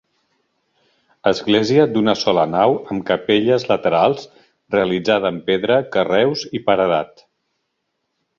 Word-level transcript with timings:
Església 1.31 1.83
d'una 1.97 2.15
sola 2.21 2.45
nau 2.53 2.73
amb 2.95 3.05
capelles 3.09 3.67
laterals, 3.73 4.25
realitzada 4.77 5.33
en 5.35 5.39
pedra, 5.51 5.79
carreus 5.99 6.49
i 6.61 6.65
paredat. 6.71 7.25